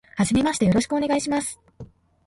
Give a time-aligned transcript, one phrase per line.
[0.17, 1.59] 初めましてよろしくお願いします。